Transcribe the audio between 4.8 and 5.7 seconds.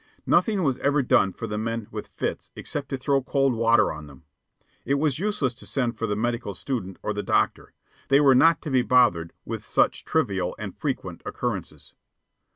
It was useless to